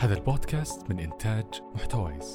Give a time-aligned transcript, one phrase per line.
[0.00, 1.44] هذا البودكاست من إنتاج
[1.74, 2.34] محتويس.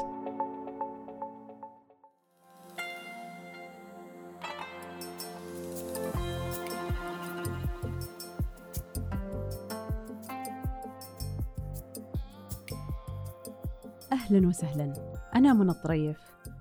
[14.11, 14.93] أهلا وسهلا.
[15.35, 16.17] أنا منى الطريف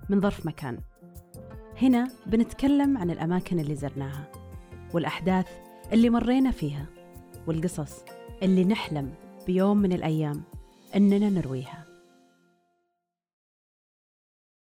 [0.09, 0.79] من ظرف مكان.
[1.83, 4.25] هنا بنتكلم عن الأماكن اللي زرناها
[4.95, 5.49] والأحداث
[5.93, 6.87] اللي مرينا فيها
[7.47, 8.05] والقصص
[8.43, 9.15] اللي نحلم
[9.47, 10.54] بيوم من الأيام.
[10.97, 11.87] أننا نرويها.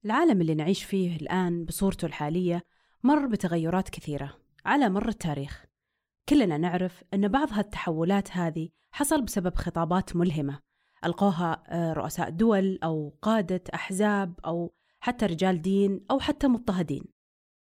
[0.06, 2.64] العالم اللي نعيش فيه الآن بصورته الحالية
[3.04, 5.66] مر بتغيرات كثيرة على مر التاريخ.
[6.30, 10.60] كلنا نعرف أن بعض هالتحولات هذه حصل بسبب خطابات ملهمة
[11.06, 17.04] ألقوها آه، رؤساء دول أو قادة أحزاب أو حتى رجال دين أو حتى مضطهدين.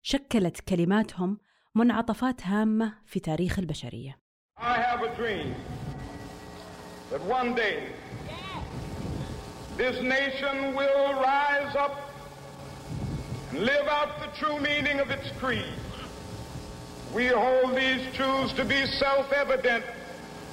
[0.02, 1.38] شكلت كلماتهم
[1.74, 4.20] منعطفات هامة في تاريخ البشرية.
[4.58, 5.54] I have a dream
[7.10, 8.03] that one day
[9.76, 11.94] this nation will rise up
[13.50, 15.74] and live out the true meaning of its creed.
[17.14, 19.84] We hold these truths to be self evident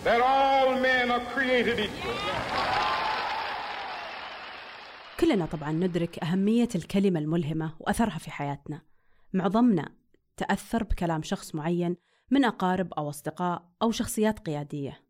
[0.04, 2.16] that all men are created equal.
[5.20, 8.82] كلنا طبعا ندرك أهمية الكلمة الملهمة وأثرها في حياتنا
[9.34, 9.90] معظمنا
[10.38, 11.96] تأثر بكلام شخص معين
[12.32, 15.02] من أقارب أو أصدقاء أو شخصيات قيادية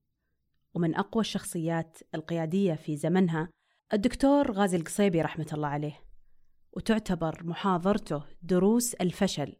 [0.73, 3.49] ومن أقوى الشخصيات القيادية في زمنها
[3.93, 5.99] الدكتور غازي القصيبي رحمة الله عليه
[6.73, 9.53] وتعتبر محاضرته دروس الفشل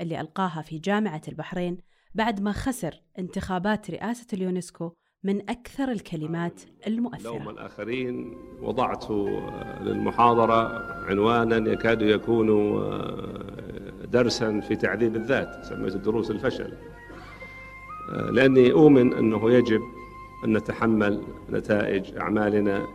[0.00, 1.78] اللي ألقاها في جامعة البحرين
[2.14, 9.10] بعد ما خسر انتخابات رئاسة اليونسكو من أكثر الكلمات لوم المؤثرة الآخرين وضعت
[9.80, 12.46] للمحاضرة عنوانا يكاد يكون
[14.04, 16.76] درسا في تعذيب الذات سميت دروس الفشل.
[18.30, 19.80] لأني أؤمن أنه يجب
[20.46, 22.86] أن نتحمل نتائج أعمالنا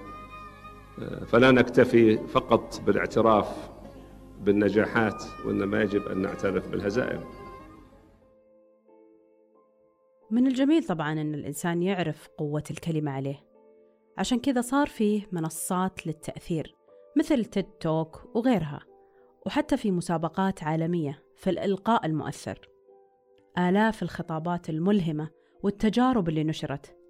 [1.26, 3.70] فلا نكتفي فقط بالاعتراف
[4.40, 7.24] بالنجاحات وإنما يجب أن نعترف بالهزائم.
[10.32, 13.44] من الجميل طبعا أن الإنسان يعرف قوة الكلمة عليه.
[14.18, 16.76] عشان كذا صار فيه منصات للتأثير
[17.18, 18.80] مثل تيد توك وغيرها
[19.46, 22.70] وحتى في مسابقات عالمية في الإلقاء المؤثر.
[23.58, 25.30] آلاف الخطابات الملهمة
[25.64, 27.01] والتجارب اللي نشرت.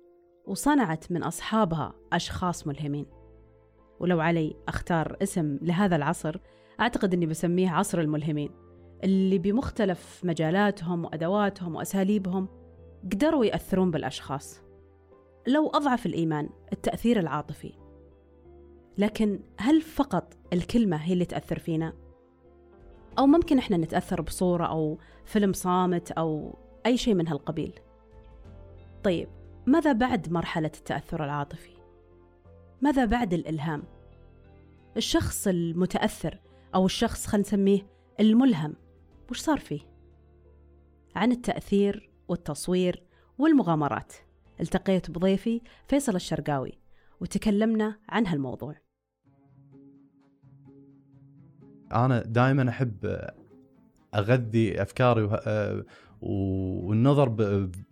[0.47, 3.05] وصنعت من أصحابها أشخاص ملهمين.
[3.99, 6.39] ولو علي أختار اسم لهذا العصر
[6.79, 8.49] أعتقد أني بسميه عصر الملهمين
[9.03, 12.47] اللي بمختلف مجالاتهم وأدواتهم وأساليبهم
[13.11, 14.61] قدروا يأثرون بالأشخاص.
[15.47, 17.73] لو أضعف الإيمان التأثير العاطفي.
[18.97, 21.93] لكن هل فقط الكلمة هي اللي تأثر فينا؟
[23.19, 27.79] أو ممكن إحنا نتأثر بصورة أو فيلم صامت أو أي شيء من هالقبيل.
[29.03, 29.27] طيب
[29.71, 31.71] ماذا بعد مرحلة التأثر العاطفي؟
[32.81, 33.83] ماذا بعد الإلهام؟
[34.97, 36.39] الشخص المتأثر
[36.75, 37.87] أو الشخص خلينا نسميه
[38.19, 38.73] الملهم
[39.31, 39.79] وش صار فيه؟
[41.15, 43.03] عن التأثير والتصوير
[43.37, 44.13] والمغامرات
[44.61, 46.79] التقيت بضيفي فيصل الشرقاوي
[47.21, 48.75] وتكلمنا عن هالموضوع
[51.93, 52.71] أنا دائما
[54.81, 55.85] أفكاري وه- آه،
[56.21, 57.29] والنظر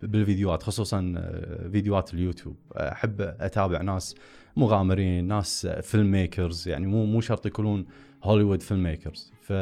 [0.02, 2.56] بالفيديوهات خصوصا آه، فيديوهات اليوتيوب.
[2.76, 4.14] أحب أتابع ناس
[4.56, 7.86] مغامرين ناس filmmakers يعني مو مو شرط يكونون
[8.22, 9.52] هوليوود filmmakers ف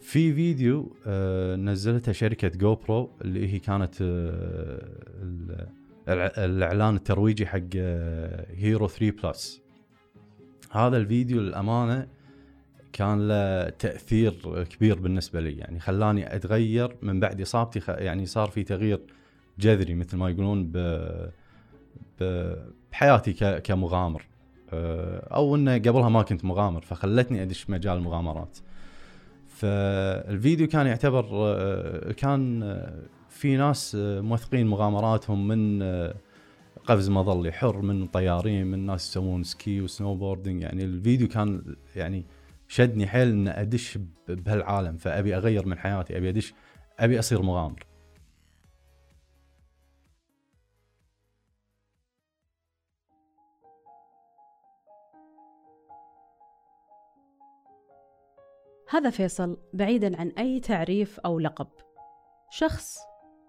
[0.00, 5.68] في فيديو آه، نزلتها شركة GoPro اللي هي كانت آه،
[6.38, 7.76] الإعلان الترويجي حق
[8.56, 9.60] Hero 3 Plus
[10.70, 12.06] هذا الفيديو للأمانة
[12.98, 15.52] كان له تأثير كبير بالنسبة لي.
[15.52, 19.00] يعني خلاني أتغير من بعد إصابتي يعني صار في تغيير
[19.58, 20.76] جذري مثل ما يقولون ب
[22.92, 24.26] بحياتي كمغامر.
[24.72, 28.58] أه، أو إنه قبلها ما كنت مغامر فخلتني أدش مجال المغامرات.
[29.48, 35.82] فالفيديو كان يعتبر أه، كان أه، في ناس موثقين مغامراتهم من
[36.86, 42.24] قفز مظلي حر من طيارين من ناس يسوون ski و snowboarding يعني الفيديو كان يعني
[42.68, 43.98] شدني حيل ان أدش
[44.28, 46.54] بهالعالم فأبي أغير من حياتي أبي أدش
[46.98, 47.86] أبي أصير مغامر.
[58.90, 61.68] هذا فيصل بعيدا عن أي تعريف أو لقب.
[62.50, 62.98] شخص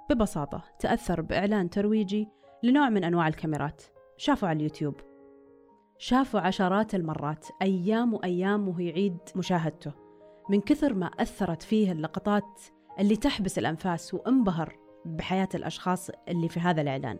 [0.10, 2.28] ببساطة تأثر بإعلان ترويجي
[2.64, 3.84] لنوع من أنواع الكاميرات.
[4.18, 5.09] شافه على اليوتيوب.
[6.02, 9.92] شافه عشرات المرات أيام وأيام وهو يعيد مشاهدته.
[10.50, 12.62] من كثر ما أثرت فيه اللقطات
[13.00, 14.76] اللي تحبس الأنفاس وانبهر
[15.06, 17.20] بحياة الأشخاص اللي في هذا الإعلان.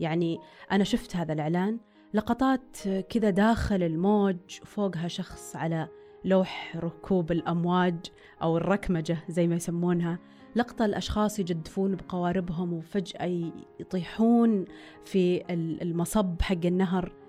[0.00, 0.38] يعني
[0.72, 1.78] أنا شفت هذا الإعلان
[2.14, 5.88] لقطات كذا داخل الموج فوقها شخص على
[6.24, 7.98] لوح ركوب الأمواج
[8.42, 10.18] أو الركمجة زي ما يسمونها.
[10.56, 13.50] لقطة الأشخاص يجدفون بقواربهم وفجأة
[13.80, 14.64] يطيحون
[15.04, 15.44] في
[15.82, 17.25] المصب حق النهر.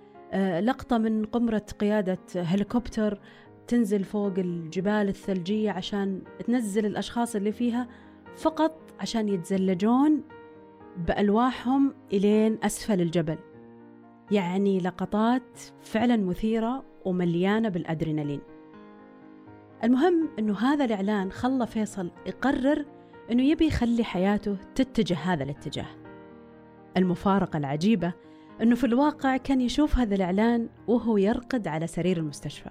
[0.62, 3.19] لقطة من قمرة قيادة هليكوبتر
[3.68, 7.88] تنزل فوق الجبال الثلجية عشان تنزل الأشخاص اللي فيها
[8.38, 10.24] فقط عشان يتزلجون
[11.07, 13.38] بألواحهم إلين أسفل الجبل.
[14.31, 18.41] يعني لقطات فعلا مثيرة ومليانة بالأدرينالين.
[19.83, 22.85] المهم أنه هذا الإعلان خلى فيصل يقرر
[23.31, 25.88] أنه يبي يخلي حياته تتجه هذا الاتجاه.
[26.97, 28.13] المفارقة العجيبة
[28.62, 32.69] أنه في الواقع كان يشوف هذا الإعلان وهو يرقد على سرير المستشفى.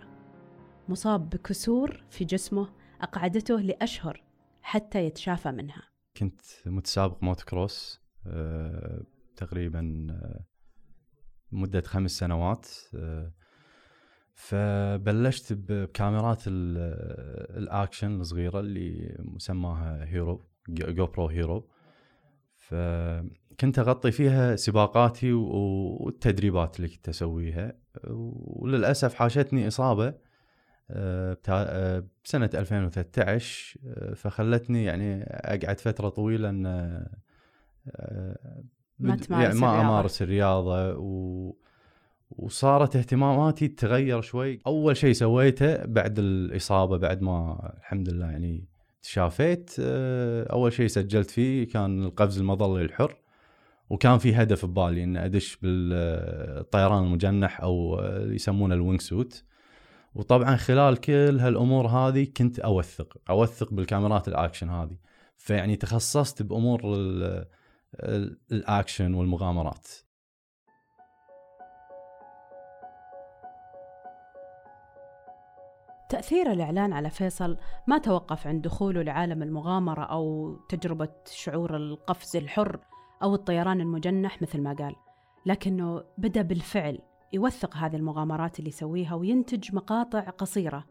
[0.89, 2.69] مصاب بكسور في جسمه
[3.01, 4.23] أقعدته لأشهر
[4.63, 5.83] حتى يتشافى منها.
[6.17, 9.05] كنت متسابق موت كروس أه
[9.37, 10.45] تقريبا أه
[11.53, 13.33] مدة خمس سنوات أه
[14.35, 21.71] فبلشت بكاميرات الأكشن الصغيرة اللي مسماها Hero GoPro Hero.
[23.57, 27.73] فكنت أغطي فيها سباقاتي والتدريبات اللي كنت أسويها.
[28.11, 30.15] وللأسف حاشتني إصابة
[30.91, 36.63] آه، آه، بسنة 2013 آه، فخلتني يعني أقعد فترة طويلة إن
[38.99, 40.95] ما تمارس يعني ما أمارس الرياضة.
[40.99, 41.53] و
[42.31, 44.61] وصارت اهتماماتي تتغير شوي.
[44.67, 48.69] أول شيء سويته بعد الإصابة بعد ما الحمد لله يعني
[49.03, 49.71] تشافيت
[50.51, 53.26] أول شيء سجلت فيه كان القفز المظلي الحر.
[53.91, 59.45] وكان في هدف ببالي ان أدش بالطيران المجنح أو يسمونه ال wingsuit.
[60.15, 64.99] وطبعا خلال كل هالأمور هذه كنت أوثق أوثق بالكاميرات الأكشن هذه.
[65.37, 66.81] فيعني تخصصت بأمور
[68.53, 69.87] الأكشن والمغامرات.
[76.09, 82.81] تأثير الإعلان على فيصل ما توقف عند دخوله لعالم المغامرة أو تجربة شعور القفز الحر؟
[83.23, 84.97] أو الطيران المجنح مثل ما قال.
[85.47, 86.99] لكنه بدأ بالفعل
[87.33, 90.87] يوثق هذه المغامرات اللي يسويها وينتج مقاطع قصيرة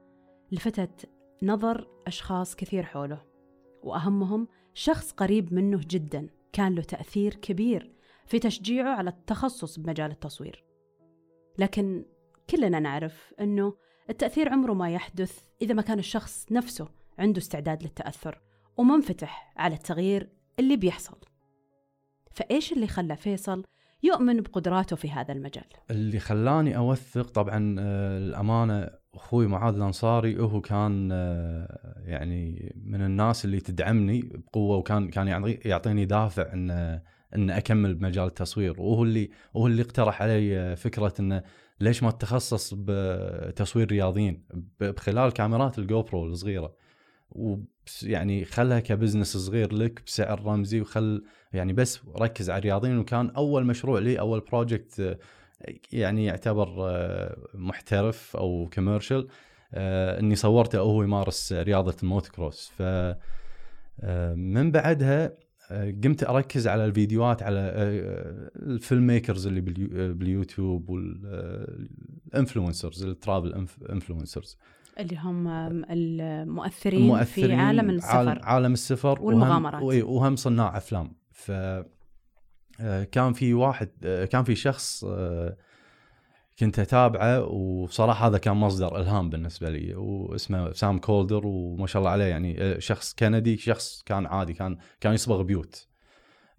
[0.51, 1.09] لفتت
[1.43, 3.21] نظر أشخاص كثير حوله.
[3.83, 7.95] وأهمهم شخص قريب منه جدا كان له تأثير كبير
[8.25, 10.65] في تشجيعه على التخصص بمجال التصوير.
[11.57, 12.05] لكن
[12.49, 13.73] كلنا نعرف أنه
[14.09, 16.87] التأثير عمره ما يحدث إذا ما كان الشخص نفسه
[17.19, 18.41] عنده استعداد للتأثر
[18.77, 20.29] ومنفتح على التغيير
[20.59, 21.17] اللي بيحصل.
[22.35, 23.63] فإيش اللي خلى فيصل
[24.03, 30.61] يؤمن بقدراته في هذا المجال؟ اللي خلاني أوثق طبعا آه، الأمانة أخوي معاذ الأنصاري هو
[30.61, 36.99] كان آه، يعني من الناس اللي تدعمني بقوة وكان كان يعطيني دافع أن
[37.35, 38.81] إن أكمل بمجال التصوير.
[38.81, 41.43] وهو اللي وهو اللي اقترح علي فكرة انه
[41.79, 44.45] ليش ما تتخصص بتصوير رياضيين؟
[44.79, 46.75] بخلال كاميرات ال GoPro الصغيرة.
[47.35, 51.23] ويعني خلها ك business صغير لك بسعر رمزي وخل
[51.53, 52.97] يعني بس ركز على الرياضيين.
[52.97, 55.19] وكان أول مشروع لي أول project
[55.91, 56.67] يعني يعتبر
[57.53, 59.27] محترف أو commercial
[59.73, 62.81] إني صورته وهو يمارس رياضة الموت كروس ف
[64.35, 65.31] من بعدها
[66.03, 69.61] قمت أركز على الفيديوهات على آه، ال filmmakers اللي
[70.13, 74.57] باليوتيوب وال influencers ال travel influencers.
[74.99, 75.47] اللي هم
[75.89, 79.83] المؤثرين, المؤثرين في عالم السفر عالم السفر والمغامرات.
[79.83, 81.15] وهم, وهم صناع أفلام.
[81.31, 81.51] ف
[82.79, 85.05] آه، كان في واحد آه، كان في شخص
[86.59, 92.11] كنت أتابعه وصراحه هذا كان مصدر إلهام بالنسبة لي واسمه سام كولدر وما شاء الله
[92.11, 95.87] عليه يعني آه، شخص كندي شخص كان عادي كان كان يصبغ بيوت.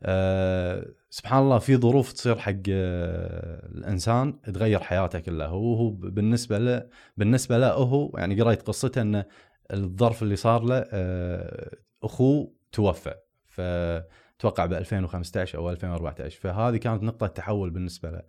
[0.02, 5.46] أه سبحان الله في ظروف تصير حق أه الإنسان تغير حياته كلها.
[5.46, 6.86] هو هو بالنسبة له
[7.16, 9.24] بالنسبة له هو يعني قريت قصته انه
[9.72, 13.14] الظرف اللي صار له أه أخوه توفى
[13.46, 18.22] فتوقع ب 2015 أو 2014 فهذه كانت نقطة تحول بالنسبة له.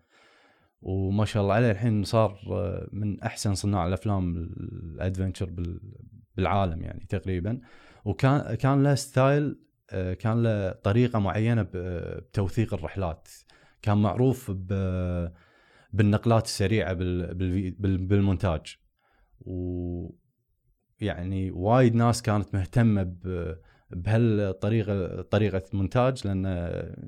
[0.81, 5.49] وما شاء الله عليه الحين صار آه، من أحسن صناع الأفلام الأدفنشر
[6.35, 7.59] بالعالم يعني تقريبا.
[8.05, 13.27] وكان كان له style آه، كان له طريقة معينة بتوثيق الرحلات.
[13.81, 14.51] كان معروف
[15.93, 18.77] بالنقلات السريعة بالمونتاج.
[19.41, 20.09] و
[20.99, 23.13] يعني وايد ناس كانت مهتمة
[23.91, 26.43] بهالطريقة طريقة مونتاج لأن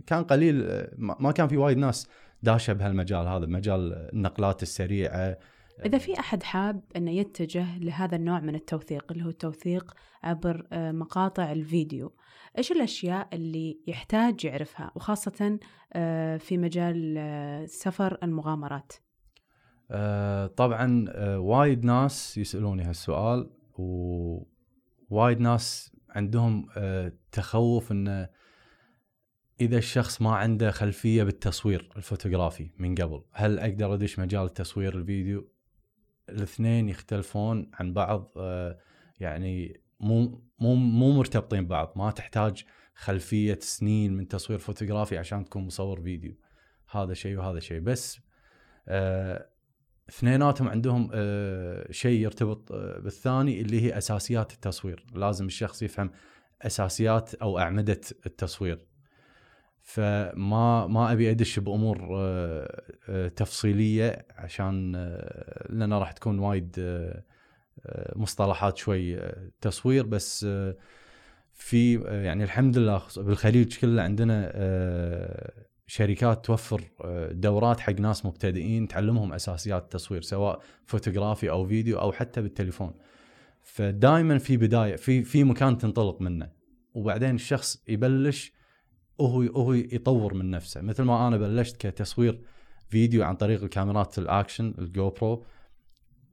[0.08, 2.08] كان قليل ما كان في وايد ناس
[2.44, 5.38] داشة بهالمجال هذا مجال النقلات السريعة
[5.86, 9.94] إذا في أحد حاب أنه يتجه لهذا النوع من التوثيق اللي هو التوثيق
[10.24, 12.14] عبر آه، مقاطع الفيديو
[12.58, 15.60] إيش الأشياء اللي يحتاج يعرفها؟ وخاصة
[15.94, 18.94] آه، في مجال آه، سفر المغامرات.
[20.56, 21.06] طبعا
[21.38, 26.68] وايد ناس يسألوني هالسؤال ووايد ناس عندهم
[27.32, 28.30] تخوف انه
[29.62, 35.48] إذا الشخص ما عنده خلفية بالتصوير الفوتوغرافي من قبل هل أقدر أدش مجال تصوير الفيديو؟
[36.30, 38.80] الاثنين يختلفون عن بعض آه
[39.20, 41.94] يعني مو مو مو مرتبطين ببعض.
[41.96, 46.34] ما تحتاج خلفية سنين من تصوير فوتوغرافي عشان تكون مصور فيديو.
[46.92, 47.80] هذا شيء وهذا شيء.
[47.80, 48.20] بس
[48.88, 49.50] آه
[50.10, 55.06] اثنيناتهم عندهم آه شيء يرتبط آه بالثاني اللي هي أساسيات التصوير.
[55.14, 56.12] لازم الشخص يفهم
[56.62, 58.89] أساسيات أو أعمدة التصوير.
[59.90, 66.76] فما ما أبي أدش بأمور آه، آه، تفصيلية عشان آه، لأن راح تكون وايد
[68.16, 69.20] مصطلحات شوي
[69.62, 70.06] تصوير.
[70.06, 70.46] بس
[71.54, 74.52] في يعني الحمد لله بالخليج كله عندنا
[75.88, 76.82] شركات توفر
[77.32, 82.94] دورات حق ناس مبتدئين تعلمهم أساسيات التصوير سواء فوتوغرافي أو فيديو أو حتى بالتليفون.
[83.62, 86.50] فدائما في بداية في في مكان تنطلق منه.
[86.94, 88.59] وبعدين الشخص يبلش
[89.20, 90.82] وهو وهو يطور من نفسه.
[90.82, 92.42] مثل ما أنا بلشت كتصوير
[92.90, 95.44] فيديو عن طريق الكاميرات ال action ال GoPro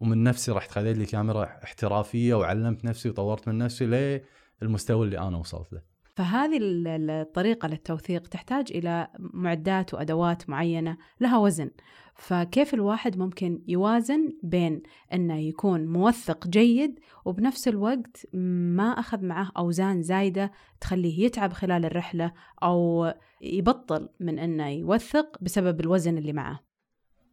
[0.01, 4.21] ومن نفسي رحت خذيت لي كاميرا احترافية وعلمت نفسي وطورت من نفسي
[4.63, 5.96] للمستوى اللي أنا وصلت له.
[6.17, 11.71] فهذه ال- ال- الطريقة للتوثيق تحتاج إلى معدات وأدوات معينة لها وزن.
[12.15, 14.83] فكيف الواحد ممكن يوازن بين
[15.13, 22.33] أنه يكون موثق جيد وبنفس الوقت ما أخذ معه أوزان زايدة تخليه يتعب خلال الرحلة
[22.63, 26.61] أو يبطل من أنه يوثق بسبب الوزن اللي معه؟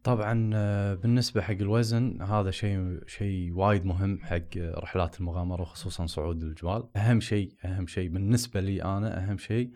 [0.04, 6.42] طبعا آه، بالنسبة حق الوزن هذا شيء شيء وايد مهم حق رحلات المغامرة وخصوصا صعود
[6.42, 6.88] الجبال.
[6.96, 9.70] أهم شيء أهم شيء بالنسبة لي أنا أهم شيء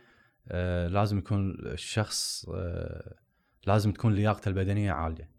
[0.49, 3.15] آه، لازم يكون الشخص آه،
[3.67, 5.31] لازم تكون لياقته البدنية عالية.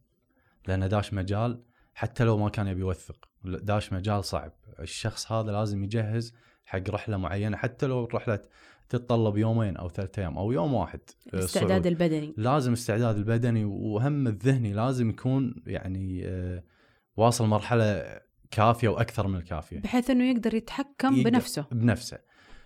[0.68, 4.54] لأن داش مجال حتى لو ما كان يبي يوثق داش مجال صعب.
[4.80, 8.40] الشخص هذا لازم يجهز حق رحلة معينة حتى لو الرحله
[8.90, 11.00] تتطلب يومين أو ثلاثة أيام أو يوم واحد
[11.34, 11.88] آه، الاستعداد صعود.
[11.88, 12.34] البدني.
[12.38, 16.64] لازم استعداد البدني وهم الذهني لازم يكون يعني آه،
[17.18, 18.20] واصل مرحلة
[18.52, 19.80] كافية وأكثر من الكافية.
[19.80, 21.66] بحيث أنه يقدر يتحكم يقدر- بنفسه.
[21.72, 22.18] بنفسه.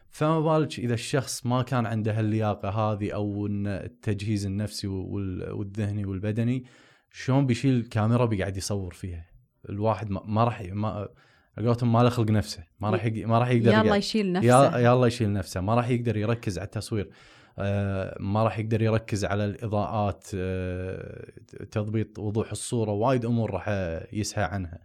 [0.10, 6.66] فما بالك إذا الشخص ما كان عنده هاللياقة هذه أو التجهيز النفسي وال- والذهني والبدني
[7.12, 9.26] شلون بيشيل الكاميرا بيقعد يصور فيها؟
[9.70, 11.08] الواحد ما, ما راح ما
[11.58, 14.48] قولتهم ما له خلق نفسه ما راح يق- ما راح يقدر يلا يشيل نفسه.
[14.80, 17.10] يلا يشيل نفسه ما راح يقدر يركز على التصوير
[17.60, 21.32] آه، ما راح يقدر يركز على الإضاءات آه،
[21.72, 23.70] تضبيط وضوح الصورة وايد أمور راح
[24.14, 24.80] يسهى عنها.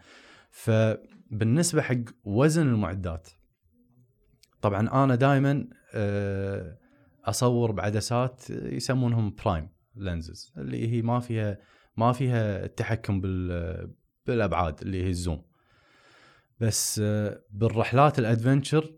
[0.50, 3.28] فبالنسبة حق وزن المعدات
[4.60, 5.66] طبعا أنا دائما
[7.24, 11.58] أصور بعدسات يسمونهم برايم لينزز اللي هي ما فيها
[11.96, 13.90] ما فيها التحكم بال
[14.26, 15.42] بالأبعاد اللي هي الزوم.
[16.60, 18.94] بس آه، بالرحلات الادفنتشر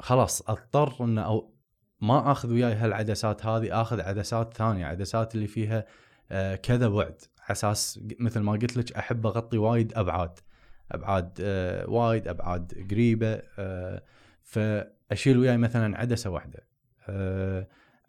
[0.00, 1.54] خلاص أضطر ان أو
[2.00, 5.86] ما أخذ وياي هالعدسات هذه آخذ عدسات ثانية عدسات اللي فيها
[6.30, 10.38] آه، كذا بعد أساس مثل ما قلت لك أحب أغطي وايد أبعاد
[10.92, 13.42] أبعاد آه، وايد أبعاد قريبة
[14.42, 16.68] فأشيل وياي مثلا عدسة واحدة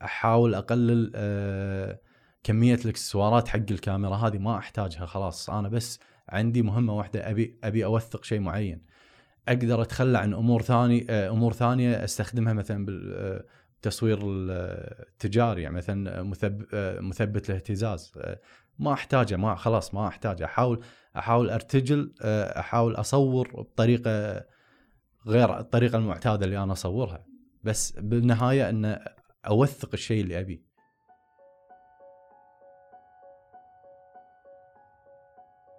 [0.01, 1.11] أحاول أقلل
[2.43, 7.85] كمية الإكسسوارات حق الكاميرا هذه ما أحتاجها خلاص أنا بس عندي مهمة واحدة أبي أبي
[7.85, 8.81] أوثق شيء معين.
[9.47, 16.19] أقدر أتخلى عن أمور ثاني آه، أمور ثانية أستخدمها مثلا بالتصوير التجاري يعني مثلا
[16.73, 18.39] آه، مثبت الاهتزاز آه،
[18.79, 20.45] ما أحتاجه ما خلاص ما أحتاجه.
[20.45, 20.83] أحاول
[21.17, 24.43] أحاول أرتجل آه، أحاول أصور بطريقة
[25.27, 27.25] غير الطريقة المعتادة اللي أنا أصورها.
[27.63, 29.05] بس بالنهاية إن
[29.47, 30.71] أوثق الشيء اللي ابيه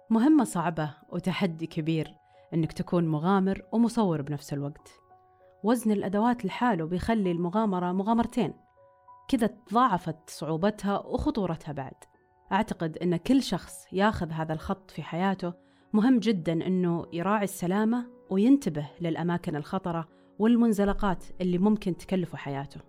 [0.09, 2.22] مهمة صعبة وتحدي كبير.
[2.53, 4.91] إنك تكون مغامر ومصور بنفس الوقت.
[5.63, 8.53] وزن الأدوات لحاله بيخلي المغامرة مغامرتين.
[9.27, 11.93] كذا تضاعفت صعوبتها وخطورتها بعد.
[12.51, 15.53] أعتقد أن كل شخص ياخذ هذا الخط في حياته.
[15.93, 20.07] مهم جدا أنه يراعي السلامة وينتبه للأماكن الخطرة
[20.39, 22.81] والمنزلقات اللي ممكن تكلفه حياته.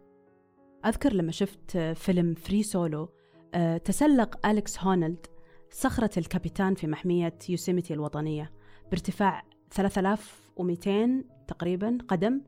[0.87, 3.09] أذكر لما شفت فيلم Free Solo
[3.55, 5.27] آه، تسلق أليكس هونولد
[5.71, 8.53] صخرة الكابيتان في محمية يوسيميتي الوطنية
[8.91, 9.43] بارتفاع
[9.75, 12.41] 3200 تقريبا قدم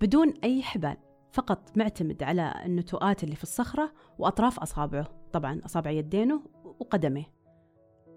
[0.00, 0.96] بدون أي حبال
[1.32, 7.24] فقط معتمد على النتوءات اللي في الصخرة وأطراف أصابعه طبعا أصابع يدينه وقدمه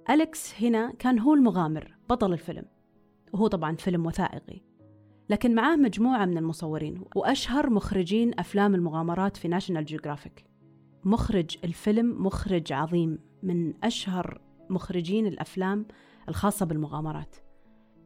[0.10, 2.66] أليكس هنا كان هو المغامر بطل الفيلم.
[3.34, 4.62] وهو طبعا فيلم وثائقي.
[5.30, 10.46] لكن معاه مجموعة من المصورين وأشهر مخرجين أفلام المغامرات في National Geographic
[11.04, 15.88] مخرج الفيلم مخرج عظيم من أشهر مخرجين الأفلام
[16.30, 17.36] الخاصة بالمغامرات.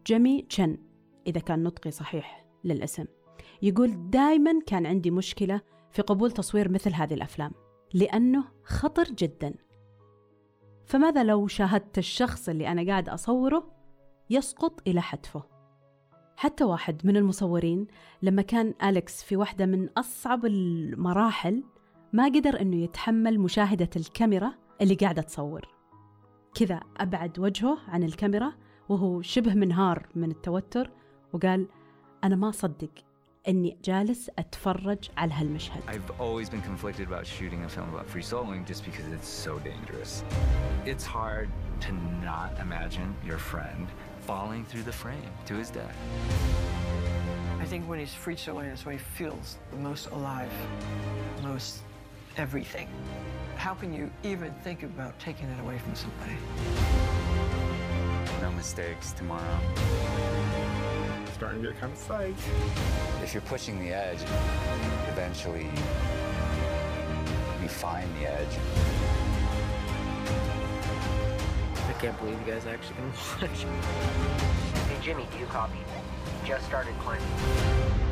[0.08, 0.78] جيمي تشن
[1.28, 3.06] إذا كان نطقي صحيح للأسم.
[3.62, 7.52] يقول دائما كان عندي مشكلة في قبول تصوير مثل هذه الأفلام
[7.94, 9.54] لأنه خطر جدا.
[10.86, 13.72] فماذا لو شاهدت الشخص اللي أنا قاعد أصوره
[14.30, 15.44] يسقط إلى حتفه؟
[16.38, 17.88] حتى واحد من المصورين
[18.22, 21.64] لما كان أليكس في واحدة من أصعب المراحل
[22.14, 25.62] ما قدر أنه يتحمل مشاهدة الكاميرا اللي قاعدة تصور.
[26.56, 28.54] كذا أبعد وجهه عن الكاميرا
[28.90, 30.90] وهو شبه منهار من التوتر
[31.34, 31.68] وقال
[32.24, 32.90] أنا ما أصدق
[33.48, 38.24] أني جالس أتفرج على هالمشهد I've always been conflicted about shooting a film about free
[38.24, 40.24] soloing just because it's so dangerous.
[40.86, 41.50] It's hard
[41.82, 41.92] to
[42.30, 43.88] not imagine your friend
[44.28, 45.96] falling through the frame to his death.
[47.62, 50.52] I think when he's free soloing, that's when he feels the most alive,
[51.44, 51.72] most
[52.38, 52.88] everything.
[53.56, 56.38] How can you even think about taking that away from somebody?
[58.42, 59.60] No mistakes tomorrow.
[61.34, 63.24] Starting to get kind of psyched.
[63.24, 64.20] If you're pushing the edge,
[65.10, 65.70] eventually
[67.62, 68.58] you find the edge.
[71.88, 73.66] I can't believe you guys actually can watch.
[74.88, 75.80] Hey Jimmy, do you copy?
[76.46, 78.09] Just started climbing.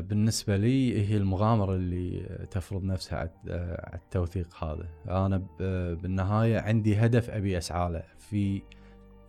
[0.00, 4.88] بالنسبة لي هي المغامرة اللي تفرض نفسها على آه، التوثيق هذا.
[5.08, 8.02] أنا آه، بالنهاية عندي هدف أبي أسعى له.
[8.18, 8.62] في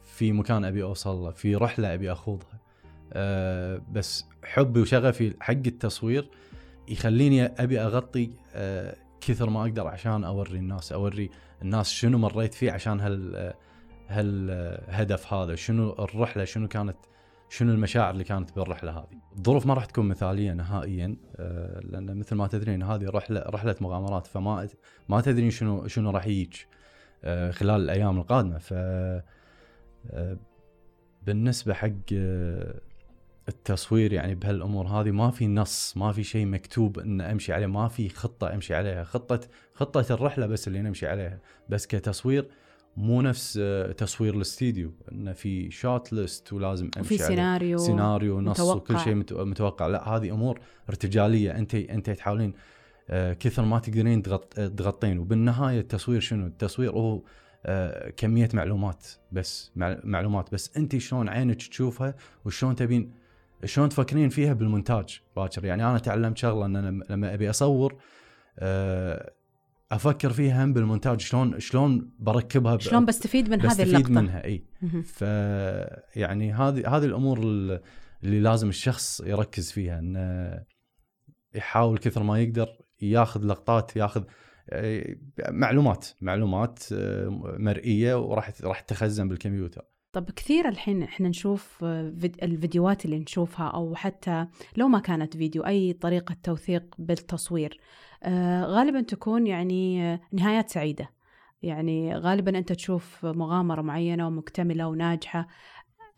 [0.04, 2.60] في مكان أبي أوصل له في رحلة أبي أخوضها.
[3.14, 6.30] آه، بس حبي وشغفي حق التصوير
[6.88, 10.92] يخليني أبي أغطي آه، كثر ما أقدر عشان أوري الناس.
[10.92, 11.30] أوري
[11.62, 13.54] الناس شنو مريت فيه عشان هال
[14.08, 16.98] هالهدف هذا شنو الرحلة شنو كانت
[17.50, 22.36] شنو المشاعر اللي كانت بالرحلة هذه؟ الظروف ما راح تكون مثالية نهائيا آه، لأن مثل
[22.36, 24.68] ما تدرين هذه رحلة رحلة مغامرات فما
[25.10, 26.68] ما تدرين شنو شنو راح يجيك
[27.24, 28.58] آه، خلال الأيام القادمة.
[28.58, 30.38] ف آه،
[31.24, 32.14] بالنسبة حق
[33.50, 37.88] التصوير يعني بهالأمور هذه ما في نص ما في شيء مكتوب إن أمشي عليه ما
[37.88, 39.04] في خطة أمشي عليها.
[39.04, 39.40] خطة
[39.74, 41.40] خطة الرحلة بس اللي نمشي عليها.
[41.70, 42.48] بس كتصوير
[42.98, 47.36] مو نفس آه، تصوير الاستديو إنه في شوت ليست ولازم أمشي وفي عليه.
[47.36, 48.76] سيناريو سيناريو ونص متوقع.
[48.78, 52.54] وكل شيء مت- متوقع لا هذه أمور ارتجالية أنت أنت تحاولين
[53.10, 57.22] آه، كثر ما تقدرين تغط- تغطين وبالنهاية التصوير شنو؟ التصوير هو
[57.66, 63.12] آه، كمية معلومات بس مع- معلومات بس أنت شلون عينك تشوفها وشلون تبين
[63.66, 67.96] شلون تفكرين فيها بالمونتاج باكر يعني أنا تعلمت شغلة إن أنا لما أبي أصور
[69.92, 74.12] أفكر فيها هم بالمونتاج شلون شلون بركبها شلون بستفيد من هذه بستفيد اللقطة.
[74.22, 74.64] منها إي.
[75.06, 75.22] ف
[76.16, 77.82] يعني هذه هذه الأمور ال-
[78.24, 80.64] اللي لازم الشخص يركز فيها إنه
[81.56, 82.68] يحاول كثر ما يقدر
[83.02, 84.24] ياخذ لقطات ياخذ
[85.50, 89.86] معلومات معلومات آه، مرئية وراح راح تخزن بالكمبيوتر.
[90.16, 94.48] طب كثير الحين إحنا نشوف آه، فيد- الفيديوهات اللي نشوفها أو حتى
[94.78, 97.80] لو ما كانت فيديو أي طريقة توثيق بالتصوير
[98.24, 101.10] آه، غالبا تكون يعني آه، نهايات سعيدة.
[101.62, 105.48] يعني غالبا أنت تشوف مغامرة معينة ومكتملة وناجحة.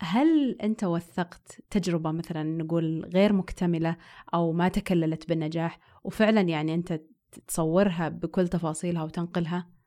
[0.00, 3.96] هل أنت وثقت تجربة مثلا نقول غير مكتملة
[4.34, 7.00] أو ما تكللت بالنجاح وفعلا يعني أنت
[7.48, 9.77] تصورها بكل تفاصيلها وتنقلها؟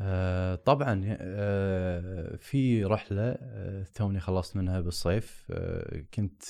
[0.00, 5.52] آه، طبعا آه، في رحلة آه، توني خلصت منها بالصيف.
[6.14, 6.42] كنت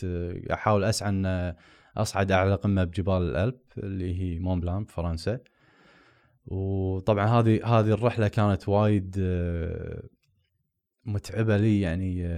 [0.53, 1.55] أحاول أسعى أن
[1.97, 5.41] أصعد اعلى قمه بجبال الألب اللي هي مون بلان بفرنسا
[6.47, 9.17] وطبعا هذه هذه الرحلة كانت وايد
[11.05, 12.29] متعبة لي يعني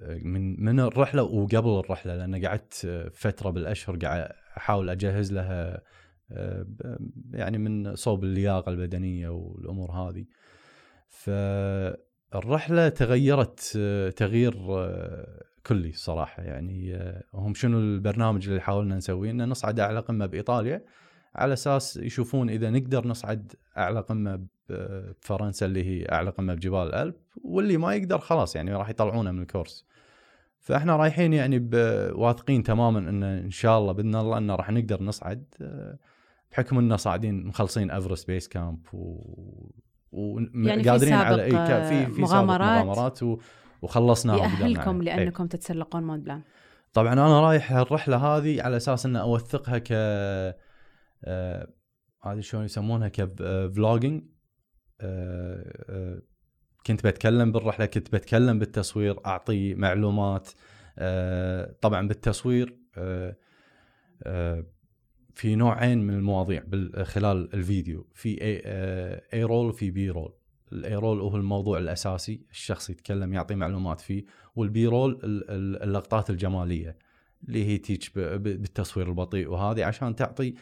[0.00, 2.74] من من الرحلة وقبل الرحلة لأن قعدت
[3.14, 5.82] فترة بالأشهر قاعد أحاول أجهز لها
[7.32, 10.24] يعني من صوب اللياقة البدنية والأمور هذه.
[11.08, 16.42] فالرحلة تغيرت آه، تغيير آه، كلي صراحة.
[16.42, 20.84] يعني آه، هم شنو البرنامج اللي حاولنا نسويه؟ ان نصعد أعلى قمة بإيطاليا
[21.34, 27.14] على أساس يشوفون إذا نقدر نصعد أعلى قمة بفرنسا اللي هي أعلى قمة بجبال الألب
[27.44, 29.86] واللي ما يقدر خلاص يعني راح يطلعونه من الكورس.
[30.64, 31.68] فإحنا رايحين يعني
[32.12, 35.98] واثقين تماما إن إن شاء الله بإذن الله إنه راح نقدر نصعد آه،
[36.54, 42.20] بحكم اننا صاعدين مخلصين Everest Base Camp و يعني وقادرين على سابق، إي في في
[42.20, 42.84] مغامرات.
[42.84, 43.38] مغامرات و...
[43.82, 45.02] وخلصناها يأهلكم.
[45.02, 46.42] لأنكم تتسلقون مون بلان
[46.92, 50.54] طبعا أنا رايح الرحله هذه على أساس ان أوثقها ك آه،
[52.22, 54.22] هذه شلون يسمونها؟ ك vlogging
[56.86, 60.50] كنت بتكلم بالرحلة كنت بتكلم بالتصوير أعطي معلومات.
[60.98, 63.36] آه، طبعا بالتصوير آه،
[64.22, 64.64] آه،
[65.34, 66.62] في نوعين من المواضيع
[67.02, 68.06] خلال الفيديو.
[68.14, 70.32] في A-roll وفي B-roll
[70.72, 74.24] ال A-roll هو الموضوع الأساسي الشخص يتكلم يعطي معلومات فيه.
[74.56, 76.96] وال B-roll ال- ال- اللقطات الجمالية
[77.48, 80.54] اللي هي تيجي بالتصوير البطيء وهذه عشان تعطي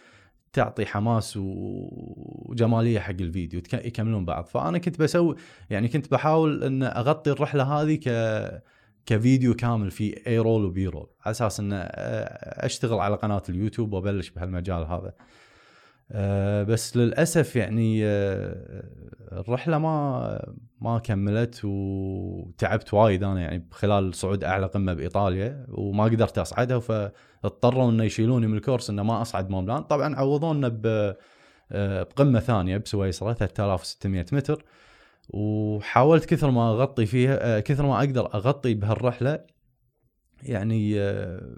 [0.52, 3.62] تعطي حماس وجمالية حق الفيديو.
[3.72, 4.46] يكملون بعض.
[4.46, 5.36] فأنا كنت بسوي
[5.70, 8.08] يعني كنت بحاول إن أغطي الرحلة هذه ك
[9.06, 11.08] كفيديو كامل في A-roll و B-roll.
[11.24, 11.86] على أساس إن آه،
[12.66, 15.14] أشتغل على قناة اليوتيوب وأبلش بهالمجال هذا.
[16.12, 18.84] آه، بس للأسف يعني آه،
[19.32, 26.38] الرحلة ما ما كملت وتعبت وايد أنا يعني خلال صعود أعلى قمة بإيطاليا وما قدرت
[26.38, 26.78] أصعدها.
[26.78, 30.68] فاضطروا إنه يشيلوني من الكورس إنه ما أصعد مونبلان طبعا عوضونا
[31.70, 34.64] بقمة ثانية بسويسرا 3600 متر.
[35.32, 39.44] وحاولت كثر ما أغطي فيها آه، كثر ما أقدر أغطي بهالرحلة.
[40.42, 41.56] يعني آه،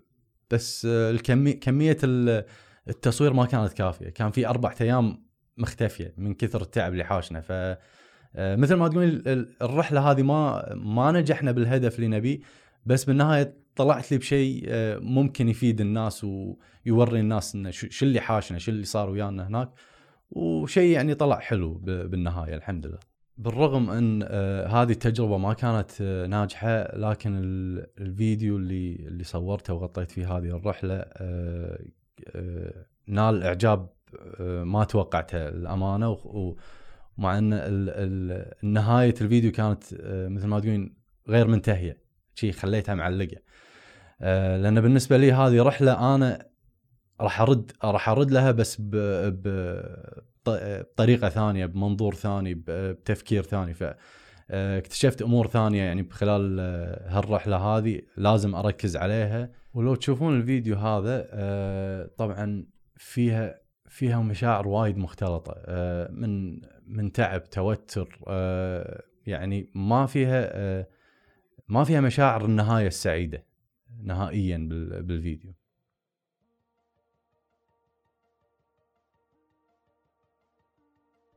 [0.51, 2.45] بس آه، الكمي كمية ال-
[2.89, 4.09] التصوير ما كانت كافية.
[4.09, 5.25] كان في أربع أيام
[5.59, 7.41] مختفية من كثر التعب اللي حاشنا.
[7.41, 7.53] ف
[8.39, 12.41] مثل ما تقول ال- ال- الرحلة هذه ما ما نجحنا بالهدف اللي نبيه
[12.87, 14.65] بس بالنهاية طلعت لي بشيء
[15.01, 19.71] ممكن يفيد الناس ويوري الناس انه شو اللي حاشنا شو اللي صار ويانا هناك.
[20.31, 23.14] وشيء يعني طلع حلو بالنهاية الحمد لله.
[23.37, 29.75] بالرغم ان آه هذه التجربة ما كانت آه ناجحة لكن ال- الفيديو اللي اللي صورته
[29.75, 31.79] وغطيت فيه هذه الرحلة آه
[33.07, 33.89] نال إعجاب
[34.41, 36.09] ما توقعته الامانه
[37.19, 39.85] ومع إن نهاية الفيديو كانت
[40.29, 40.97] مثل ما تقولين
[41.29, 41.99] غير منتهية.
[42.35, 43.37] شي خليتها معلقة.
[44.57, 46.47] لأن بالنسبة لي هذه رحلة أنا
[47.21, 49.43] راح أرد راح أرد لها بس ب-
[50.47, 53.75] بطريقه ثانية بمنظور ثاني بتفكير ثاني.
[53.75, 53.85] ف
[54.51, 56.61] اكتشفت أمور ثانية يعني خلال
[57.09, 59.51] هالرحلة هذه لازم أركز عليها.
[59.75, 65.55] ولو تشوفون الفيديو هذا آه، طبعا فيها فيها مشاعر وايد مختلطة.
[65.57, 70.87] آه، من من تعب توتر آه، يعني ما فيها
[71.69, 73.45] ما فيها مشاعر النهاية السعيدة
[74.03, 75.55] نهائيا بال- بالفيديو.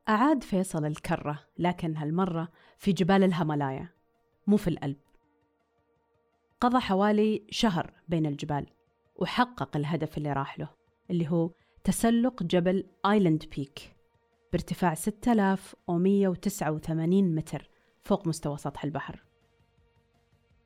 [0.08, 3.88] أعاد فيصل الكرة لكن هالمرة في جبال الهيمالايا
[4.46, 4.96] مو في الألب.
[6.60, 8.66] قضى حوالي شهر بين الجبال
[9.16, 10.68] وحقق الهدف اللي راح له
[11.10, 11.50] اللي هو
[11.84, 13.96] تسلق جبل آيلاند بيك
[14.52, 17.70] بارتفاع 6189 متر
[18.02, 19.24] فوق مستوى سطح البحر.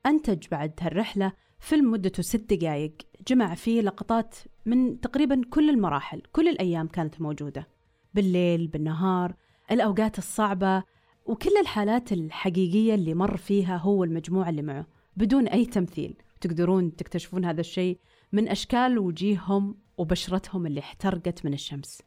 [0.05, 2.93] أنتج بعد هالرحلة فيلم مدته ست دقايق
[3.27, 7.72] جمع فيه لقطات من تقريبا كل المراحل كل الأيام كانت موجودة.
[8.13, 9.35] بالليل بالنهار
[9.71, 10.83] الأوقات الصعبة
[11.25, 16.15] وكل الحالات الحقيقية اللي مر فيها هو والمجموعة اللي معه بدون أي تمثيل.
[16.41, 17.99] تقدرون تكتشفون هذا الشيء
[18.31, 22.01] من أشكال وجيههم وبشرتهم اللي احترقت من الشمس.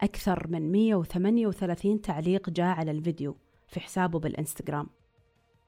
[0.00, 3.36] أكثر من 138 تعليق جاء على الفيديو
[3.68, 4.86] في حسابه بالإنستغرام.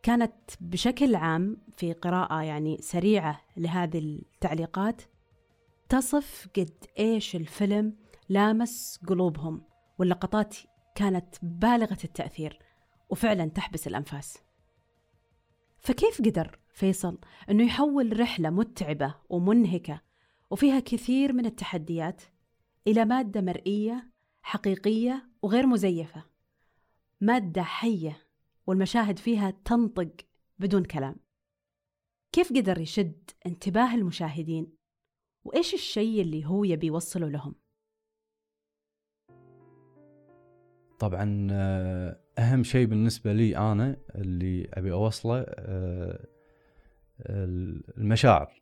[0.03, 5.03] كانت بشكل عام في قراءة يعني سريعة لهذه التعليقات
[5.89, 7.95] تصف قد إيش الفيلم
[8.31, 9.63] لامس قلوبهم
[9.99, 10.57] واللقطات
[10.95, 12.59] كانت بالغة التأثير
[13.09, 14.39] وفعلا تحبس الأنفاس.
[15.79, 17.19] فكيف قدر فيصل
[17.51, 20.01] أنه يحول رحلة متعبة ومنهكة
[20.51, 22.23] وفيها كثير من التحديات
[22.87, 24.11] إلى مادة مرئية
[24.43, 26.25] حقيقية وغير مزيفة؟
[27.21, 28.27] مادة حية
[28.67, 30.13] والمشاهد فيها تنطق
[30.59, 31.17] بدون كلام.
[32.33, 34.73] كيف قدر يشد انتباه المشاهدين؟
[35.45, 37.60] وإيش الشيء اللي هو يبي يوصله لهم؟
[41.01, 46.27] طبعا آه، أهم شيء بالنسبة لي أنا اللي أبي أوصله آه،
[47.99, 48.61] المشاعر.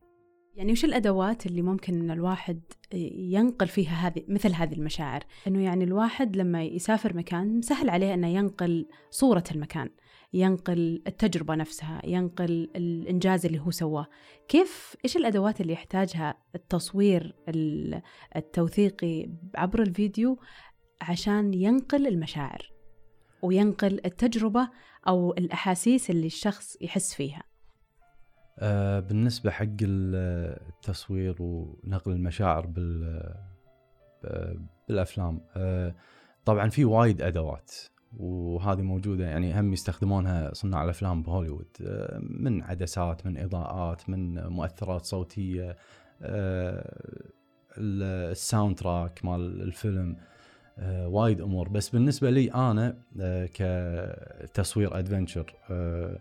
[0.57, 2.61] يعني وش الأدوات اللي ممكن أن الواحد
[3.14, 8.27] ينقل فيها هذه مثل هذه المشاعر؟ أنه يعني الواحد لما يسافر مكان سهل عليه أنه
[8.29, 9.90] ينقل صورة المكان
[10.33, 14.07] ينقل التجربة نفسها ينقل الإنجاز اللي هو سواه.
[14.48, 18.03] كيف إيش الأدوات اللي يحتاجها التصوير ال-
[18.37, 20.38] التوثيقي عبر الفيديو
[21.00, 22.72] عشان ينقل المشاعر
[23.42, 24.68] وينقل التجربة
[25.08, 27.42] أو الأحاسيس اللي الشخص يحس فيها.
[28.58, 33.20] آه، بالنسبة حق ال- التصوير ونقل المشاعر بال
[34.24, 35.94] ب- بالأفلام آه،
[36.44, 37.72] طبعا في وايد أدوات
[38.16, 45.04] وهذه موجودة يعني هم يستخدمونها صناع الأفلام بهوليوود آه، من عدسات من إضاءات من مؤثرات
[45.04, 45.76] صوتية
[46.22, 47.12] آه،
[47.78, 50.16] ال- ال soundtrack مال الفيلم.
[50.16, 50.28] آه،
[51.06, 51.68] وايد أمور.
[51.68, 56.18] بس بالنسبة لي أنا آه، كتصوير adventure آه،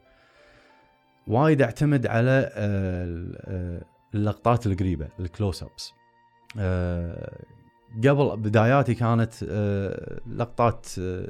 [1.27, 3.81] وايد أعتمد على آه، ال- آه،
[4.15, 5.91] اللقطات القريبة ال close-ups
[6.59, 7.37] آه،
[7.97, 11.29] قبل بداياتي كانت آه، لقطات آه،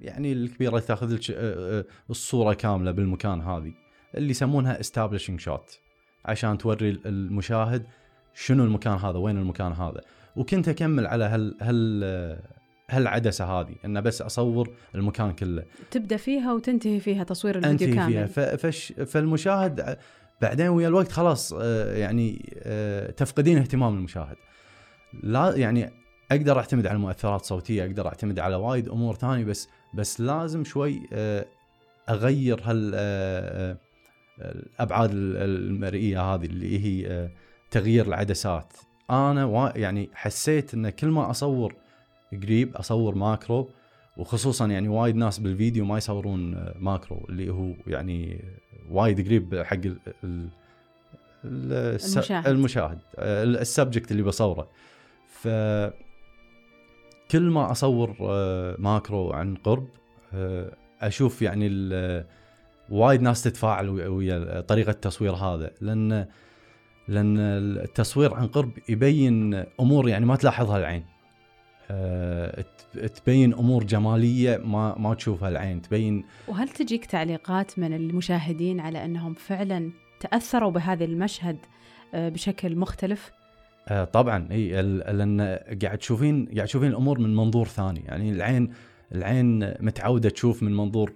[0.00, 1.34] يعني الكبيرة تأخذ لك آه،
[1.78, 3.72] آه، الصورة كاملة بالمكان هذه
[4.14, 5.78] اللي يسمونها establishing shot
[6.24, 7.86] عشان توري المشاهد
[8.34, 10.00] شنو المكان هذا وين المكان هذا.
[10.36, 12.38] وكنت أكمل على هال هال
[12.90, 15.64] هالعدسة هذه إنه بس أصور المكان كله.
[15.90, 18.28] تبدأ فيها وتنتهي فيها تصوير الفيديو أنتهي كامل.
[18.28, 19.98] فيها فش فالمشاهد
[20.42, 24.36] بعدين ويا الوقت خلاص آه، يعني آه، تفقدين اهتمام المشاهد.
[25.22, 25.90] لا يعني
[26.32, 31.00] أقدر أعتمد على مؤثرات صوتية أقدر أعتمد على وايد أمور ثانية بس بس لازم شوي
[31.12, 31.44] آه،
[32.08, 32.94] أغير هال
[34.40, 37.28] الأبعاد ال- المرئية هذه اللي هي
[37.70, 38.72] تغيير العدسات.
[39.10, 41.74] أنا يعني حسيت إن كل ما أصور
[42.42, 43.68] قريب أصور macro
[44.16, 48.44] وخصوصا يعني وايد ناس بالفيديو ما يصورون macro اللي هو يعني
[48.90, 50.48] وايد قريب حق ال ال
[51.44, 52.46] المشاهد.
[52.46, 54.68] المشاهد ال subject اللي بصوره
[55.28, 55.48] ف
[57.30, 59.88] كل ما أصور آه، ماكرو عن قرب
[60.34, 62.24] آه، أشوف يعني ال-
[62.90, 66.26] وايد ناس تتفاعل ويا- ويا طريقة التصوير هذا لأن
[67.08, 71.04] لأن التصوير عن قرب يبين أمور يعني ما تلاحظها العين.
[71.90, 72.64] آه،
[73.14, 79.34] تبين أمور جمالية ما ما تشوفها العين تبين وهل تجيك تعليقات من المشاهدين على أنهم
[79.34, 79.90] فعلا
[80.20, 81.56] تأثروا بهذا المشهد
[82.14, 83.32] آه، بشكل مختلف؟
[83.88, 88.00] آه، طبعا إي لأن قاعد تشوفين قاعد تشوفين الأمور من منظور ثاني.
[88.00, 88.72] يعني العين
[89.12, 91.12] العين متعودة تشوف من منظور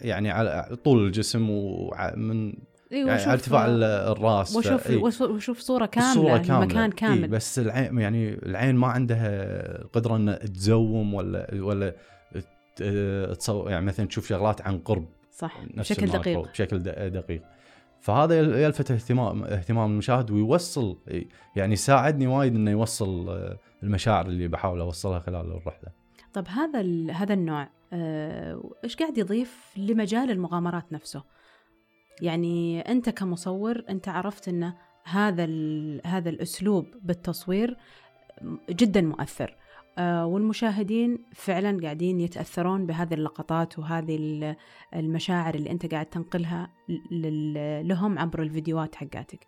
[0.00, 2.52] يعني على طول الجسم ومن
[2.92, 4.96] أيوه يعني على ارتفاع ال- الراس ف- وشوف إي.
[4.96, 6.62] وشوف- وشوف صورة كاملة الصورة كاملة.
[6.62, 7.22] المكان كامل.
[7.22, 9.28] إيه بس العين يعني العين ما عندها
[9.82, 11.94] القدرة ان تزوم ولا ولا
[13.34, 15.06] تصور يعني مثلا تشوف شغلات عن قرب.
[15.32, 16.50] صح نفس بشكل دقيق.
[16.50, 16.78] بشكل
[17.10, 17.42] دقيق.
[18.00, 20.98] فهذا يل- يلفت اهتمام اهتمام المشاهد ويوصل
[21.56, 25.88] يعني يساعدني وايد إنه يوصل آه، المشاعر اللي بحاول أوصلها خلال الرحلة.
[26.32, 31.22] طب هذا هذا النوع آه، إيش قاعد يضيف لمجال المغامرات نفسه؟
[32.22, 34.72] يعني أنت كمصور أنت عرفت إن
[35.04, 35.44] هذا
[36.06, 37.76] هذا الأسلوب بالتصوير
[38.70, 39.56] جدا مؤثر.
[39.98, 44.56] آه، والمشاهدين فعلا قاعدين يتأثرون بهذه اللقطات وهذه ال-
[44.94, 46.70] المشاعر اللي أنت قاعد تنقلها
[47.82, 49.46] لهم عبر الفيديوهات حقاتك.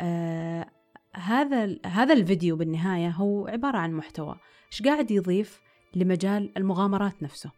[0.00, 0.66] آه،
[1.14, 4.36] هذا هذا الفيديو بالنهاية هو عبارة عن محتوى.
[4.72, 5.60] إيش قاعد يضيف
[5.94, 7.50] لمجال المغامرات نفسه؟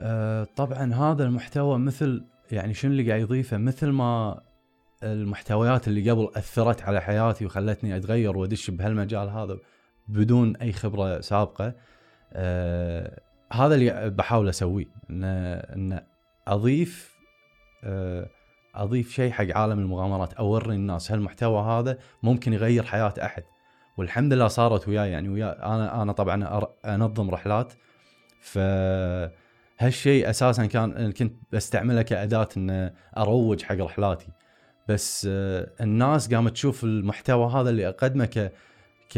[0.00, 4.40] آه، طبعا هذا المحتوى مثل يعني شنو اللي قاعد يضيفه؟ مثل ما
[5.02, 9.58] المحتويات اللي قبل أثرت على حياتي وخلتني أتغير وأدش بهالمجال هذا
[10.08, 11.74] بدون أي خبرة سابقة
[12.32, 13.20] آه
[13.52, 16.00] هذا اللي بحاول أسويه ان إن
[16.48, 17.18] أضيف
[17.84, 18.28] آه
[18.74, 23.44] أضيف شيء حق عالم المغامرات أوري الناس هالمحتوى هذا ممكن يغير حياة أحد.
[23.96, 27.72] والحمد لله صارت وياي يعني ويا أنا أنا طبعا أنظم رحلات
[28.40, 28.58] ف
[29.78, 34.28] هالشيء أساسا كان كنت بستعمله كأداة إن أروج حق رحلاتي.
[34.88, 38.52] بس آه، الناس قامت تشوف المحتوى هذا اللي أقدمه ك
[39.10, 39.16] ك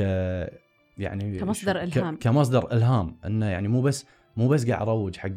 [0.98, 2.16] يعني كمصدر إلهام.
[2.16, 3.16] كمصدر إلهام.
[3.26, 5.28] إنه يعني مو بس مو بس قاعد أروج حق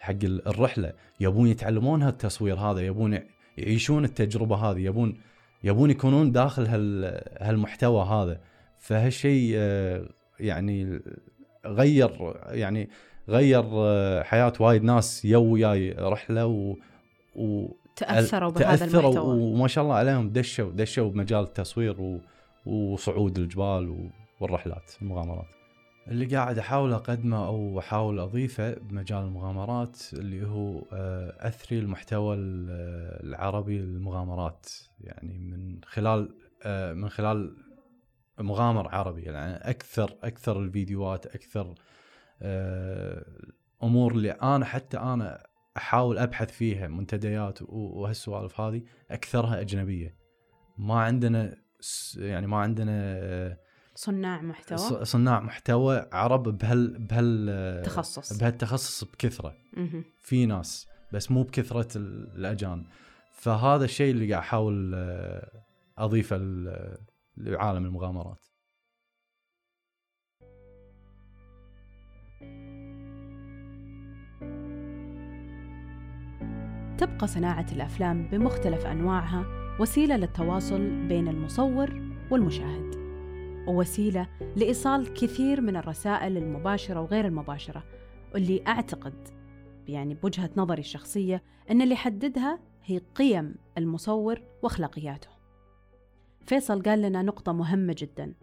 [0.00, 0.92] حق ال- الرحلة.
[1.20, 3.18] يبون يتعلمون هالتصوير هذا يبون
[3.58, 5.20] يعيشون التجربة هذه يبون
[5.64, 7.04] يبون يكونون داخل هال
[7.40, 8.40] هالمحتوى هذا.
[8.78, 10.08] فهالشيء آه،
[10.40, 11.00] يعني
[11.66, 12.88] غير يعني
[13.28, 16.76] غير آه، حياة وايد ناس يو وياي رحلة و,
[17.36, 19.40] و تأثروا بهذا تأثروا المحتوى.
[19.40, 22.20] وما شاء الله عليهم دشوا دشوا بمجال التصوير و...
[22.66, 24.10] وصعود الجبال و...
[24.40, 25.46] والرحلات المغامرات.
[26.08, 33.26] اللي قاعد أحاول أقدمه أو أحاول أضيفه بمجال المغامرات اللي هو آه، أثري المحتوى ال-
[33.28, 34.66] العربي للمغامرات.
[35.00, 36.28] يعني من خلال
[36.62, 37.56] آه، من خلال
[38.40, 41.74] مغامر عربي يعني أكثر أكثر الفيديوهات أكثر
[42.42, 43.24] آه،
[43.82, 50.16] الأمور اللي أنا حتى أنا أحاول أبحث فيها منتديات وهالسوالف هذه أكثرها أجنبية.
[50.78, 51.56] ما عندنا
[52.16, 53.58] يعني ما عندنا آه،
[53.94, 58.38] صناع محتوى؟ صناع محتوى عرب بهال بهال تخصص.
[58.38, 59.54] بهالتخصص بكثرة.
[60.22, 62.86] في ناس بس مو بكثرة ال- الاجانب
[63.32, 65.62] فهذا الشيء اللي قاعد أحاول آه،
[65.98, 66.36] أضيفه
[67.36, 68.46] لعالم المغامرات.
[76.98, 79.46] تبقى صناعة الأفلام بمختلف أنواعها
[79.80, 81.90] وسيلة للتواصل بين المصور
[82.30, 82.94] والمشاهد
[83.68, 87.84] ووسيلة لإيصال كثير من الرسائل المباشرة وغير المباشرة
[88.34, 89.28] واللي أعتقد
[89.88, 95.28] يعني بوجهة نظري الشخصية أن اللي يحددها هي قيم المصور وأخلاقياته.
[96.46, 98.34] فيصل قال لنا نقطة مهمة جدا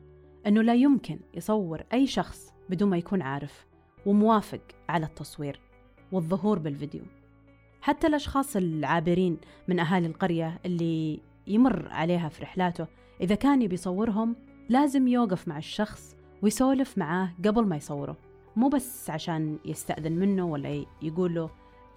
[0.47, 3.65] أنه لا يمكن يصور أي شخص بدون ما يكون عارف
[4.05, 5.59] وموافق على التصوير
[6.11, 7.03] والظهور بالفيديو.
[7.81, 12.87] حتى الأشخاص العابرين من أهالي القرية اللي يمر عليها في رحلاته
[13.21, 14.35] إذا كان يبي يصورهم
[14.69, 18.17] لازم يوقف مع الشخص ويسولف معاه قبل ما يصوره.
[18.55, 21.49] مو بس عشان يستأذن منه ولا يقول له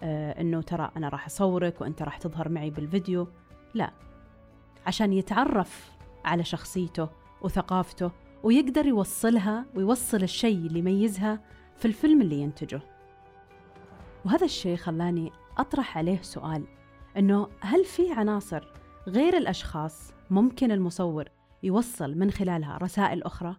[0.03, 3.29] آه إنه ترى أنا راح أصورك وأنت راح تظهر معي بالفيديو.
[3.75, 3.91] لا
[4.87, 5.93] عشان يتعرف
[6.25, 7.09] على شخصيته
[7.43, 8.11] وثقافته
[8.43, 11.41] ويقدر يوصلها ويوصل الشيء اللي يميزها
[11.77, 12.81] في الفيلم اللي ينتجه.
[14.25, 16.65] وهذا الشيء خلاني أطرح عليه سؤال
[17.17, 18.69] إنه هل في عناصر
[19.09, 21.25] غير الأشخاص ممكن المصور
[21.63, 23.57] يوصل من خلالها رسائل أخرى؟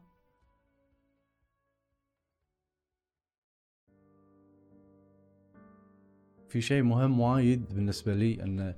[6.49, 8.73] في شيء مهم وايد بالنسبة لي إن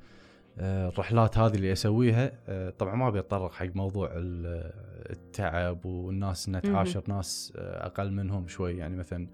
[0.59, 4.71] آه، الرحلات هذه اللي أسويها آه، طبعا ما أبي أتطرق حق موضوع ال-
[5.11, 9.27] التعب والناس إنها تعاشر ناس آه، أقل منهم شوي يعني مثلا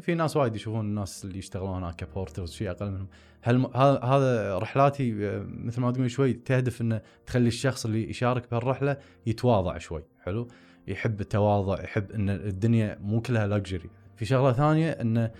[0.00, 3.08] في ناس وايد يشوفون الناس اللي يشتغلون هناك كبورترز شيء أقل منهم.
[3.42, 3.66] هل
[4.04, 9.78] هذا رحلاتي آه، مثل ما تقول شوي تهدف إنه تخلي الشخص اللي يشارك بهالرحلة يتواضع
[9.78, 10.48] شوي حلو؟
[10.88, 15.30] يحب التواضع يحب إن الدنيا مو كلها لكجري في شغلة ثانية انه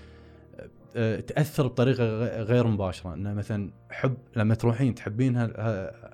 [0.96, 2.04] آه، تأثر بطريقة
[2.42, 3.14] غير مباشرة.
[3.14, 5.36] انه مثلا حب لما تروحين تحبين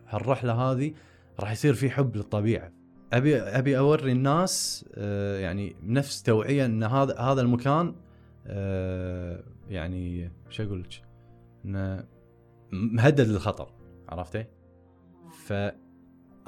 [0.09, 0.93] هالرحلة هذه
[1.41, 2.73] راح يصير في حب للطبيعة.
[3.13, 7.95] ابي أبي أوري الناس آه، يعني نفس توعية إن هذا هذا المكان
[9.69, 11.03] يعني شو أقول لك؟
[11.65, 12.05] إنه
[12.73, 13.73] مهدد للخطر
[14.09, 14.45] عرفتي؟
[15.47, 15.53] ف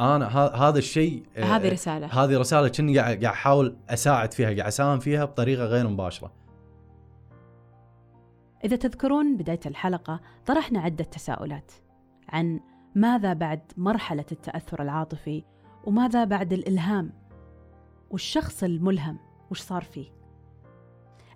[0.01, 0.27] أنا
[0.69, 2.07] هذا الشيء آه، هذه رسالة.
[2.07, 6.33] هذه رسالة كني قاعد قاعد أحاول أساعد فيها قاعد أساهم فيها بطريقة غير مباشرة.
[8.65, 11.73] إذا تذكرون بداية الحلقة طرحنا عدة تساؤلات
[12.29, 12.61] عن
[12.95, 15.45] ماذا بعد مرحلة التأثر العاطفي
[15.85, 17.13] وماذا بعد الإلهام؟
[18.11, 19.19] والشخص الملهم
[19.51, 20.18] وش صار فيه؟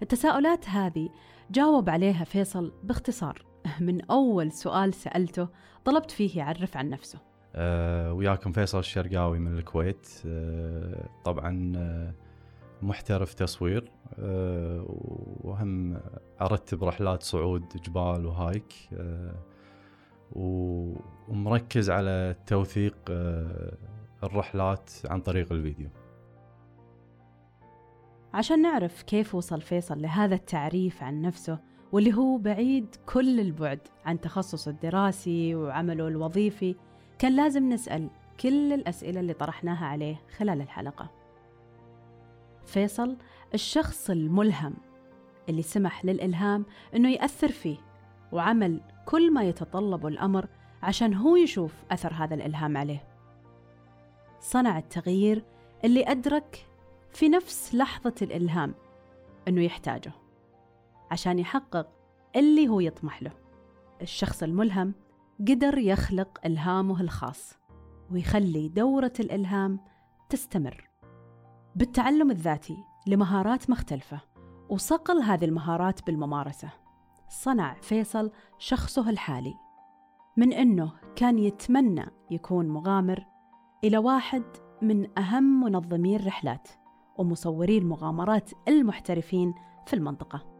[0.03, 1.09] التساؤلات هذه
[1.51, 3.43] جاوب عليها فيصل باختصار.
[3.81, 5.49] من أول سؤال سألته
[5.85, 7.19] طلبت فيه يعرف عن نفسه.
[7.55, 10.09] آه، وياكم فيصل الشرقاوي من الكويت.
[10.27, 12.15] آه، طبعا آه،
[12.83, 13.91] محترف تصوير.
[14.19, 14.85] آه،
[15.45, 16.01] وهم
[16.41, 18.73] ارتب رحلات صعود جبال وهايك.
[20.33, 20.95] و-
[21.29, 23.77] ومركز على توثيق آه،
[24.25, 25.89] الرحلات عن طريق الفيديو.
[28.35, 31.59] عشان نعرف كيف وصل فيصل لهذا التعريف عن نفسه
[31.93, 36.77] واللي هو بعيد كل البعد عن تخصصه الدراسي وعمله الوظيفي
[37.19, 41.11] كان لازم نسأل كل الأسئلة اللي طرحناها عليه خلال الحلقة.
[42.67, 43.17] فيصل
[43.55, 44.75] الشخص الملهم
[45.49, 46.65] اللي سمح للإلهام
[46.97, 47.77] أنه يأثر فيه
[48.33, 50.47] وعمل كل ما يتطلبه الأمر
[50.83, 53.05] عشان هو يشوف أثر هذا الإلهام عليه.
[54.41, 55.45] صنع التغيير
[55.85, 56.67] اللي أدرك
[57.13, 58.75] في نفس لحظة الإلهام
[59.49, 60.13] أنه يحتاجه
[61.11, 61.89] عشان يحقق
[62.37, 63.33] اللي هو يطمح له.
[64.03, 64.95] الشخص الملهم
[65.41, 67.59] قدر يخلق إلهامه الخاص
[68.11, 69.81] ويخلي دورة الإلهام
[70.29, 70.89] تستمر.
[71.77, 74.21] بالتعلم الذاتي لمهارات مختلفة
[74.69, 76.69] وصقل هذه المهارات بالممارسة
[77.29, 79.55] صنع فيصل شخصه الحالي
[80.37, 83.27] من أنه كان يتمنى يكون مغامر
[83.85, 84.43] إلى واحد
[84.83, 86.69] من أهم منظمي الرحلات.
[87.19, 89.55] ومصوري المغامرات المحترفين
[89.87, 90.53] في المنطقة.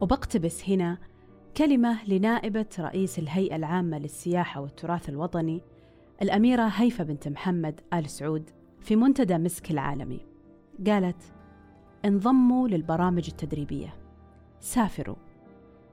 [0.00, 0.98] وبقتبس هنا
[1.56, 5.62] كلمة لنائبة رئيس الهيئة العامة للسياحة والتراث الوطني
[6.22, 10.20] الأميرة هيفا بنت محمد آل سعود في منتدى مسك العالمي.
[10.86, 11.22] قالت
[12.04, 13.94] انضموا للبرامج التدريبية.
[14.60, 15.16] سافروا.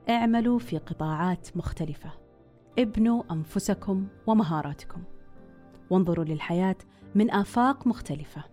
[0.09, 2.20] اعملوا في قطاعات مختلفة.
[2.79, 5.03] ابنوا أنفسكم ومهاراتكم.
[5.89, 6.75] وانظروا للحياة
[7.15, 8.43] من آفاق مختلفة.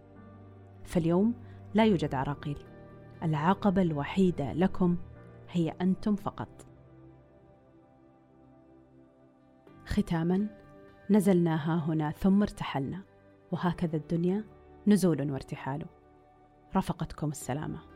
[0.85, 1.35] فاليوم
[1.75, 2.59] لا يوجد عراقيل.
[3.23, 4.97] العقبة الوحيدة لكم
[5.51, 6.67] هي أنتم فقط.
[9.87, 10.47] ختاما
[11.11, 13.03] نزلنا ها هنا ثم ارتحلنا.
[13.53, 14.45] وهكذا الدنيا
[14.87, 15.87] نزول وارتحال.
[16.77, 17.88] رفقتكم السلامة.